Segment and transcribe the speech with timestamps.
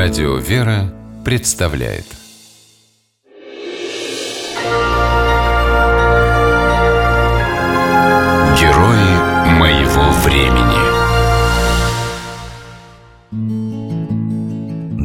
[0.00, 2.04] Радио «Вера» представляет.
[8.60, 9.10] Герои
[9.58, 10.78] моего времени.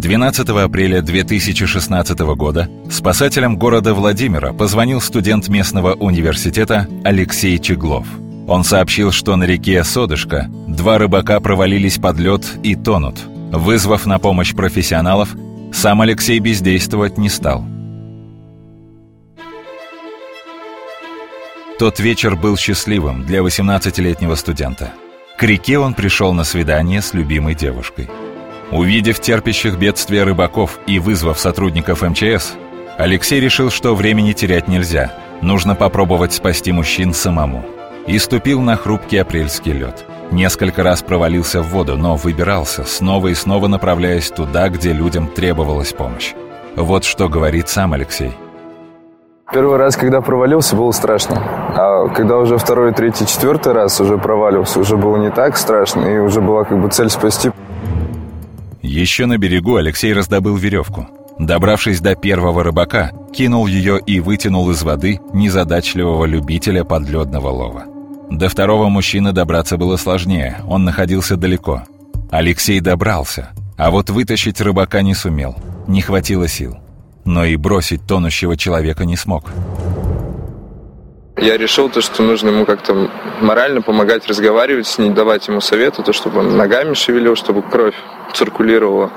[0.00, 8.08] 12 апреля 2016 года спасателям города Владимира позвонил студент местного университета Алексей Чеглов.
[8.48, 13.20] Он сообщил, что на реке Содышка два рыбака провалились под лед и тонут–
[13.52, 15.34] Вызвав на помощь профессионалов,
[15.72, 17.64] сам Алексей бездействовать не стал.
[21.78, 24.92] Тот вечер был счастливым для 18-летнего студента.
[25.36, 28.08] К реке он пришел на свидание с любимой девушкой.
[28.70, 32.52] Увидев терпящих бедствия рыбаков и вызвав сотрудников МЧС,
[32.98, 35.12] Алексей решил, что времени терять нельзя.
[35.42, 37.64] Нужно попробовать спасти мужчин самому.
[38.06, 43.34] И ступил на хрупкий апрельский лед– Несколько раз провалился в воду, но выбирался, снова и
[43.34, 46.34] снова направляясь туда, где людям требовалась помощь.
[46.76, 48.32] Вот что говорит сам Алексей.
[49.52, 51.42] Первый раз, когда провалился, было страшно.
[51.74, 56.18] А когда уже второй, третий, четвертый раз уже проваливался, уже было не так страшно, и
[56.18, 57.50] уже была как бы цель спасти.
[58.80, 61.08] Еще на берегу Алексей раздобыл веревку.
[61.40, 67.84] Добравшись до первого рыбака, кинул ее и вытянул из воды незадачливого любителя подледного лова.
[68.30, 71.82] До второго мужчины добраться было сложнее, он находился далеко.
[72.30, 75.56] Алексей добрался, а вот вытащить рыбака не сумел,
[75.88, 76.78] не хватило сил.
[77.24, 79.50] Но и бросить тонущего человека не смог.
[81.36, 86.02] Я решил то, что нужно ему как-то морально помогать, разговаривать с ним, давать ему советы,
[86.02, 87.94] то, чтобы он ногами шевелил, чтобы кровь
[88.32, 89.10] циркулировала.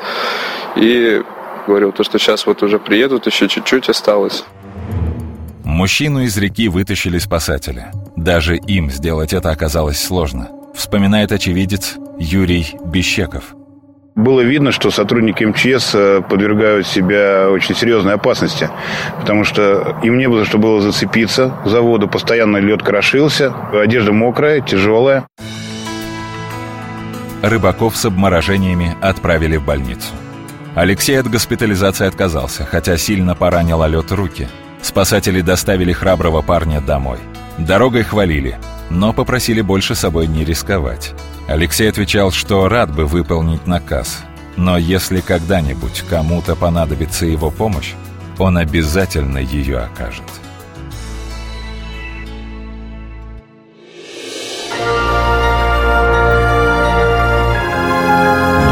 [0.76, 1.22] И
[1.68, 4.44] говорил то, что сейчас вот уже приедут, еще чуть-чуть осталось.
[5.64, 7.88] Мужчину из реки вытащили спасатели.
[8.16, 13.56] Даже им сделать это оказалось сложно, вспоминает очевидец Юрий Бещеков.
[14.16, 18.70] Было видно, что сотрудники МЧС э, подвергают себя очень серьезной опасности,
[19.20, 24.62] потому что им не было что было зацепиться за воду, постоянно лед крошился, одежда мокрая,
[24.62, 25.26] тяжелая.
[27.42, 30.10] Рыбаков с обморожениями отправили в больницу.
[30.76, 34.48] Алексей от госпитализации отказался, хотя сильно поранил лед руки–
[34.84, 37.20] Спасатели доставили храброго парня домой.
[37.58, 38.58] Дорогой хвалили,
[38.90, 41.14] но попросили больше собой не рисковать.
[41.48, 44.24] Алексей отвечал, что рад бы выполнить наказ,
[44.58, 47.94] но если когда-нибудь кому-то понадобится его помощь,
[48.40, 50.24] он обязательно ее окажет.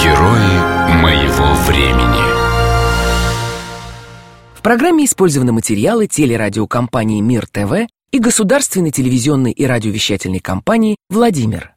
[0.02, 2.31] Герои моего времени
[4.56, 11.75] в программе использованы материалы телерадиокомпании «Мир ТВ» и государственной телевизионной и радиовещательной компании «Владимир».